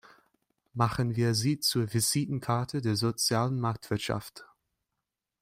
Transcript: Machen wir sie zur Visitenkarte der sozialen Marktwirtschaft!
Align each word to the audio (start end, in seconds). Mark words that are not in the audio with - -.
Machen 0.73 1.15
wir 1.15 1.35
sie 1.35 1.59
zur 1.59 1.93
Visitenkarte 1.93 2.81
der 2.81 2.95
sozialen 2.95 3.59
Marktwirtschaft! 3.59 4.47